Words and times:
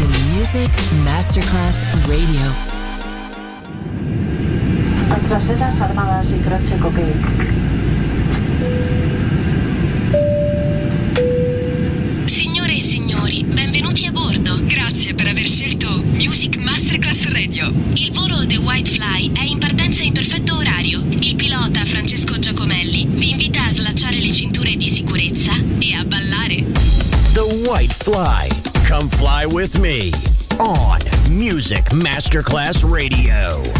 to 0.00 0.06
Music 0.34 0.70
Masterclass 1.04 1.84
Radio. 2.06 2.46
Antrasedas 5.10 5.78
armadas 5.78 6.26
y 6.30 6.38
croce 6.42 6.78
copic. 6.78 7.16
Signore 12.24 12.76
e 12.76 12.80
signori, 12.80 13.44
benvenuti 13.44 14.06
a 14.06 14.12
bordo. 14.12 14.58
Grazie 14.64 15.14
per 15.14 15.26
aver 15.26 15.46
scelto 15.46 16.02
Music 16.12 16.56
Masterclass 16.56 17.26
Radio. 17.28 17.70
Il 17.94 18.12
volo 18.12 18.46
The 18.46 18.56
White 18.56 18.90
Fly 18.90 19.32
è 19.32 19.42
in 19.42 19.58
partenza 19.58 20.02
in 20.02 20.14
perfetto 20.14 20.56
orario. 20.56 21.02
Il 21.10 21.34
pilota 21.36 21.84
Francesco 21.84 22.38
Giacomelli 22.38 23.06
vi 23.06 23.32
invita 23.32 23.66
a 23.66 23.70
slacciare 23.70 24.18
le 24.18 24.32
cinture 24.32 24.76
di 24.76 24.88
sicurezza 24.88 25.52
e 25.78 25.94
a 25.94 26.04
ballare. 26.04 26.64
The 27.34 27.40
White 27.66 27.94
Fly. 27.98 28.59
Come 28.90 29.08
fly 29.08 29.46
with 29.46 29.78
me 29.78 30.10
on 30.58 30.98
Music 31.30 31.84
Masterclass 31.92 32.82
Radio. 32.82 33.79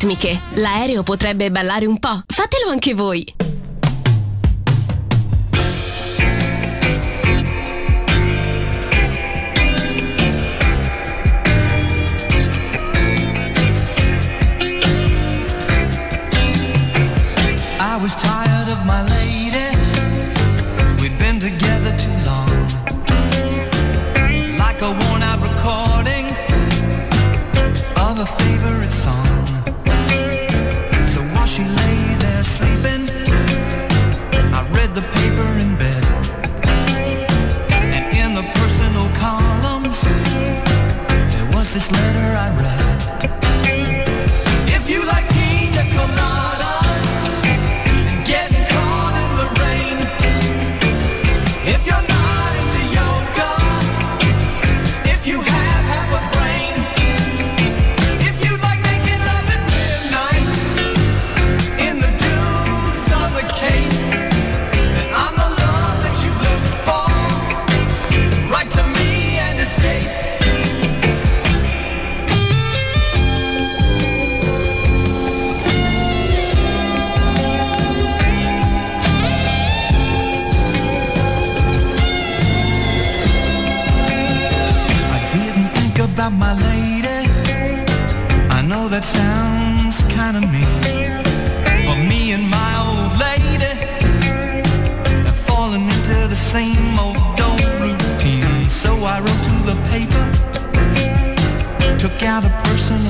ritmiche. 0.00 0.40
L'aereo 0.54 1.02
potrebbe 1.02 1.50
ballare 1.50 1.84
un 1.84 1.98
po'. 1.98 2.22
Fatelo 2.26 2.70
anche 2.70 2.94
voi! 2.94 3.39
There 39.92 41.46
was 41.52 41.72
this 41.74 41.90
letter 41.90 42.36
I 42.36 42.56
read. 42.62 42.79
out 102.30 102.44
a 102.44 102.50
person 102.62 103.09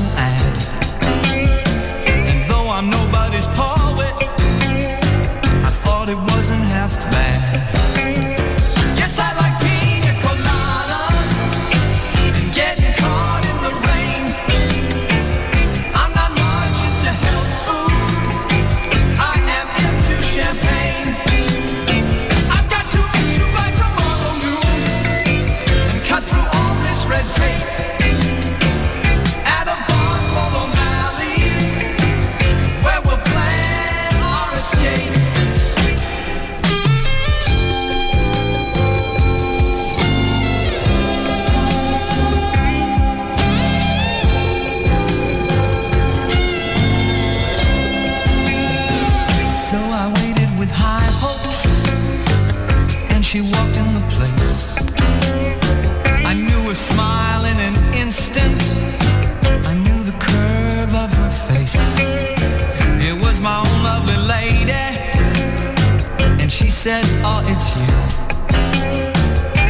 said, 66.82 67.04
oh, 67.22 67.44
it's 67.46 67.76
you. 67.76 67.92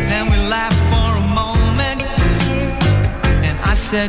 Then 0.09 0.31
we 0.31 0.37
laughed 0.49 0.79
for 0.93 1.17
a 1.19 1.26
moment, 1.35 2.02
and 3.45 3.59
I 3.64 3.75
said, 3.75 4.09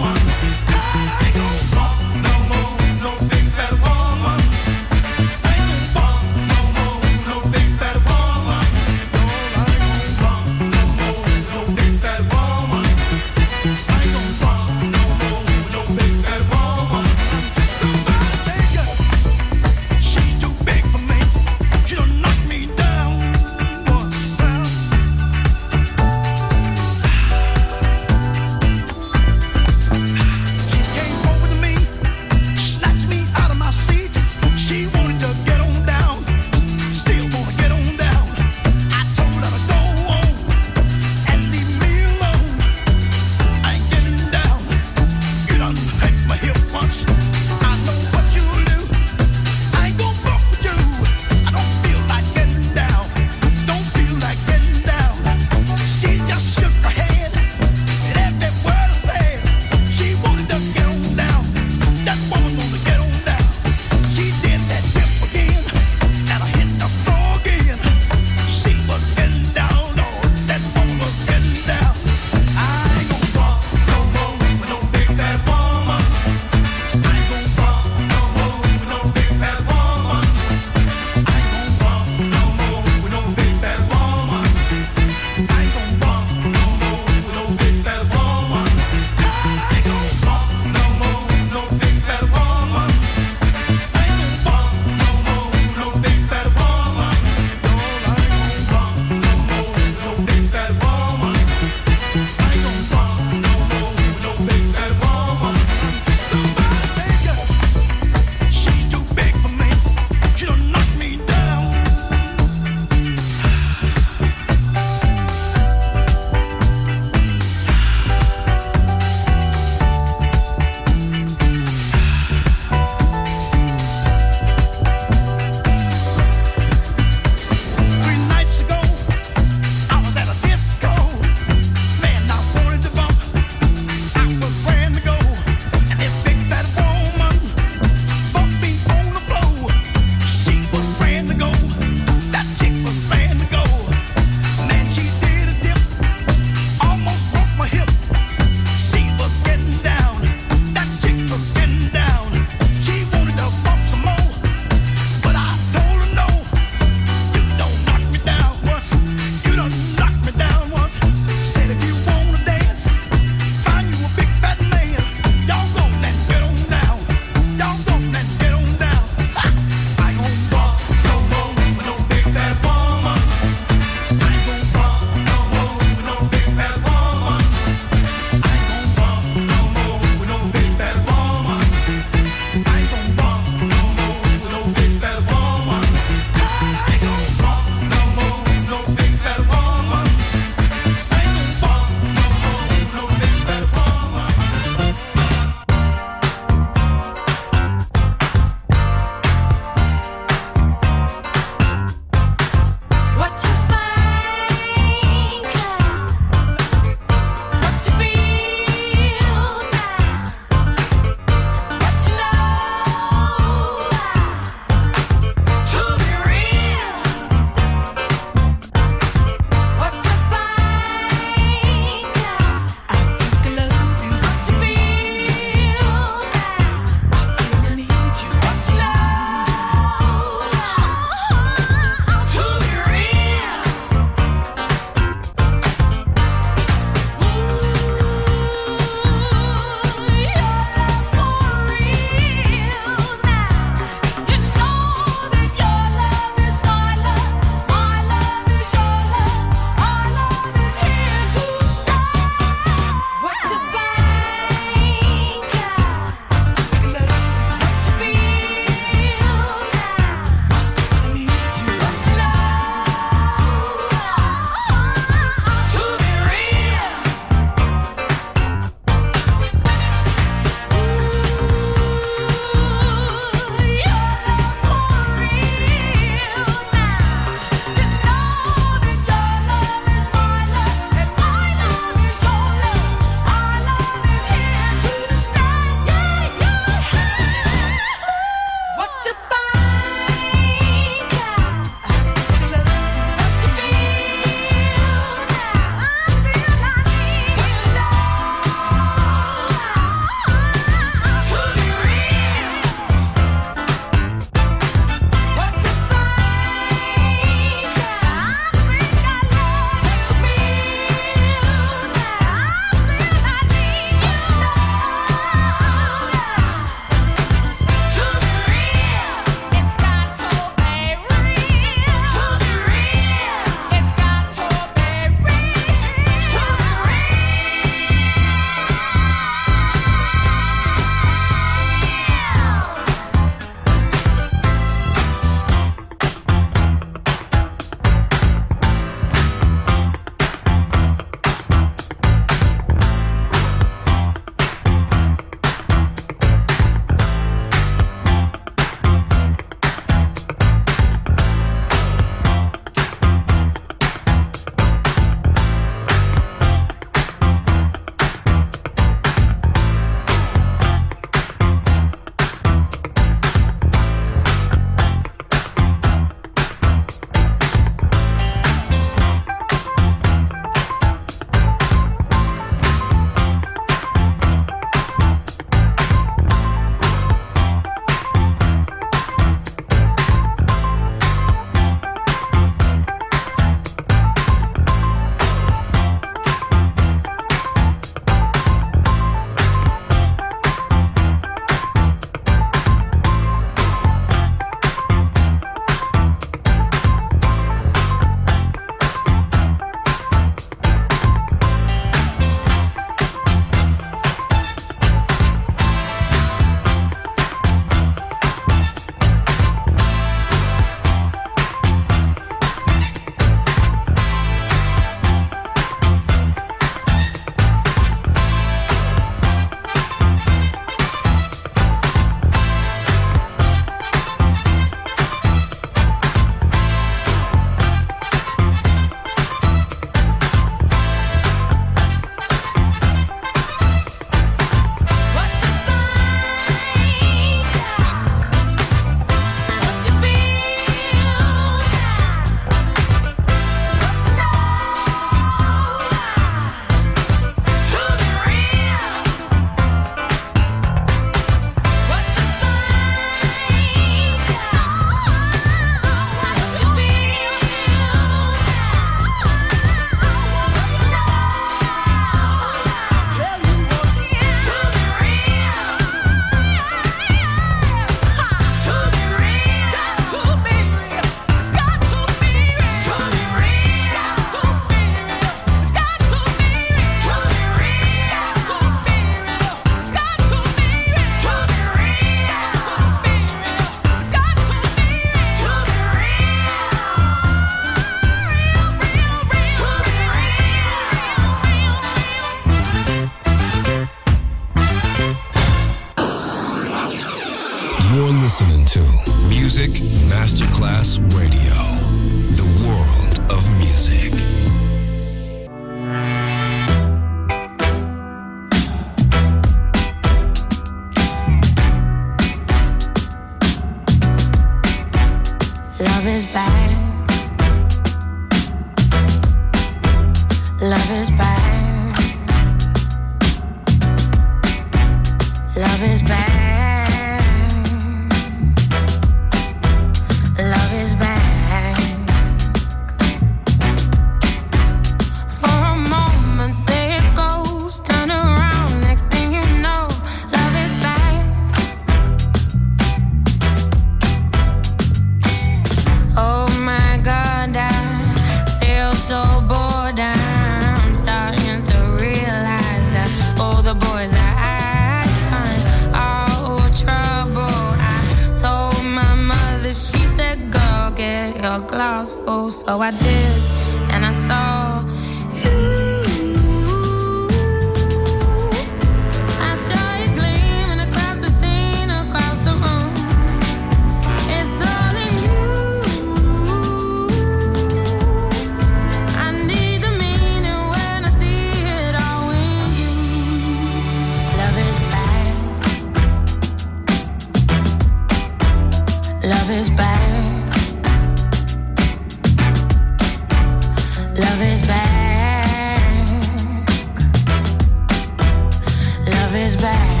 back. 599.55 600.00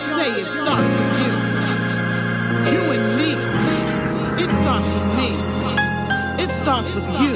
Say 0.00 0.32
it 0.40 0.48
starts 0.48 0.90
with 0.96 1.12
you. 1.20 1.32
You 2.72 2.82
and 2.96 3.04
me. 3.20 3.32
It 4.42 4.50
starts 4.50 4.88
with 4.88 5.06
me. 5.18 5.28
It 6.42 6.50
starts 6.50 6.90
with 6.94 7.08
you. 7.20 7.32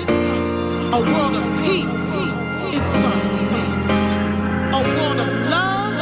A 0.97 1.01
world 1.13 1.37
of 1.37 1.45
peace. 1.65 2.13
It 2.73 2.85
starts 2.87 3.27
with 3.29 3.45
me. 3.53 3.65
A 4.73 4.83
world 4.97 5.21
of 5.21 5.31
love. 5.53 5.93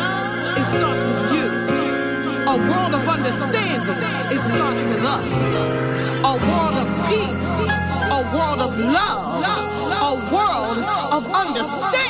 It 0.60 0.66
starts 0.74 1.02
with 1.02 1.22
you. 1.34 1.46
A 2.46 2.56
world 2.70 2.94
of 2.94 3.02
understanding. 3.10 3.98
It 4.30 4.40
starts 4.40 4.82
with 4.84 5.02
us. 5.02 5.28
A 6.22 6.34
world 6.46 6.76
of 6.78 6.88
peace. 7.10 7.52
A 8.18 8.20
world 8.34 8.60
of 8.66 8.72
love. 8.78 9.42
A 10.06 10.14
world 10.30 10.78
of 11.16 11.22
understanding. 11.34 12.01